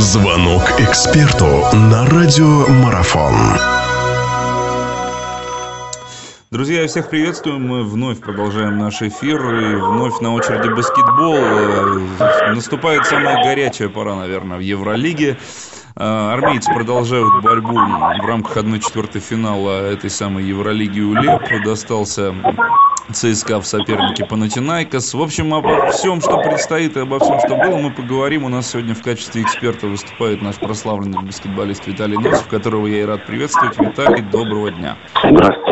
[0.00, 3.34] Звонок эксперту на радиомарафон.
[6.50, 7.58] Друзья, всех приветствую.
[7.58, 9.38] Мы вновь продолжаем наш эфир.
[9.56, 11.36] И вновь на очереди баскетбол.
[11.36, 15.36] Э, наступает самая горячая пора, наверное, в Евролиге.
[15.96, 21.62] Э, армейцы продолжают борьбу в рамках 1-4 финала этой самой Евролиги ULEB.
[21.62, 22.34] Достался
[23.12, 25.14] ЦСКА в сопернике Панатинайкос.
[25.14, 28.44] В общем, обо всем, что предстоит и обо всем, что было, мы поговорим.
[28.44, 33.04] У нас сегодня в качестве эксперта выступает наш прославленный баскетболист Виталий Носов, которого я и
[33.04, 33.78] рад приветствовать.
[33.78, 34.96] Виталий, доброго дня.
[35.22, 35.70] Здравствуйте.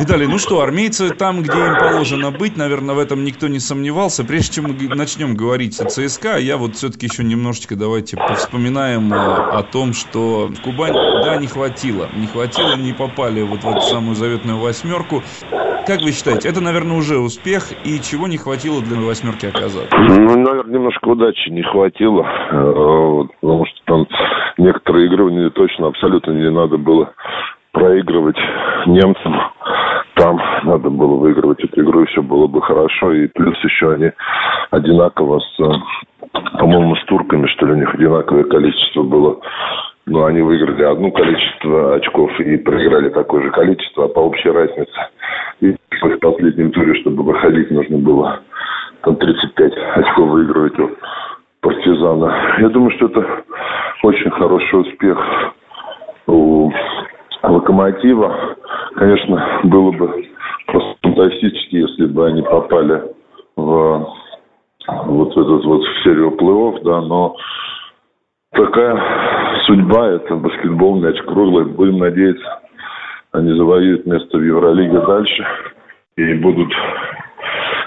[0.00, 4.24] Виталий, ну что, армейцы там, где им положено быть, наверное, в этом никто не сомневался.
[4.24, 9.16] Прежде чем мы начнем говорить о ЦСКА, я вот все-таки еще немножечко давайте повспоминаем э,
[9.16, 12.08] о том, что в Кубань, да, не хватило.
[12.12, 15.22] Не хватило, не попали вот в эту самую заветную восьмерку.
[15.86, 19.94] Как вы считаете, это, наверное, уже успех, и чего не хватило для восьмерки оказаться?
[19.98, 24.06] Ну, наверное, немножко удачи не хватило, э, потому что там
[24.56, 27.12] некоторые игры мне точно абсолютно не надо было
[27.72, 28.38] проигрывать
[28.86, 29.34] немцам.
[30.14, 33.12] Там надо было выигрывать эту игру, и все было бы хорошо.
[33.12, 34.10] И плюс еще они
[34.70, 35.56] одинаково с,
[36.58, 39.38] по-моему, с турками, что ли, у них одинаковое количество было
[40.06, 44.92] но они выиграли одно количество очков и проиграли такое же количество, а по общей разнице.
[46.24, 48.40] Последнем туре, чтобы выходить, нужно было
[49.02, 50.90] там 35 очков выигрывать у
[51.60, 52.56] партизана.
[52.60, 53.44] Я думаю, что это
[54.02, 55.18] очень хороший успех
[56.26, 56.72] у
[57.42, 58.56] локомотива.
[58.94, 60.24] Конечно, было бы
[60.66, 63.02] просто фантастически, если бы они попали
[63.56, 64.08] в
[64.86, 67.36] вот в этот вот серию плей-офф, да, но
[68.52, 68.98] такая
[69.66, 71.66] судьба, это баскетбол, мяч круглый.
[71.66, 72.62] Будем надеяться,
[73.32, 75.46] они завоюют место в Евролиге дальше
[76.16, 76.72] и будут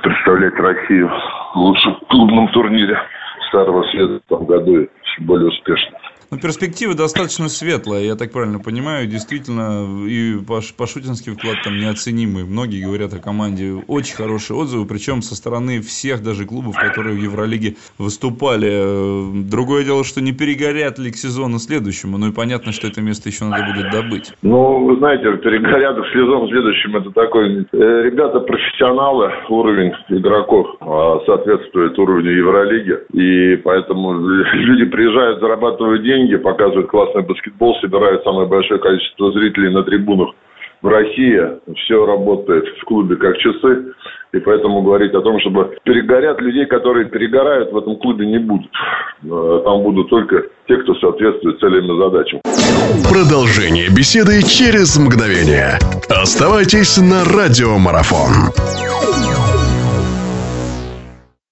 [0.04, 3.00] представлять Россию в лучшем клубном турнире
[3.48, 4.90] Старого Света в этом году и
[5.20, 5.98] более успешно.
[6.30, 9.08] Ну, перспектива достаточно светлая, я так правильно понимаю.
[9.08, 10.36] Действительно, и
[10.78, 12.44] Пашутинский вклад там неоценимый.
[12.44, 17.22] Многие говорят о команде очень хорошие отзывы, причем со стороны всех даже клубов, которые в
[17.22, 19.48] Евролиге выступали.
[19.50, 22.18] Другое дело, что не перегорят ли к сезону следующему.
[22.18, 24.34] Ну и понятно, что это место еще надо будет добыть.
[24.42, 26.98] Ну, вы знаете, перегорят к сезону следующему.
[26.98, 27.66] Это такой...
[27.72, 32.98] Э, ребята профессионалы, уровень игроков а, соответствует уровню Евролиги.
[33.14, 34.14] И поэтому
[34.54, 40.30] люди приезжают, зарабатывают деньги, деньги, показывают классный баскетбол, собирают самое большое количество зрителей на трибунах
[40.82, 41.42] в России.
[41.76, 43.94] Все работает в клубе как часы.
[44.34, 48.70] И поэтому говорить о том, чтобы перегорят людей, которые перегорают, в этом клубе не будет.
[49.24, 52.42] Э, там будут только те, кто соответствует целям и задачам.
[53.10, 55.80] Продолжение беседы через мгновение.
[56.10, 58.87] Оставайтесь на радиомарафон.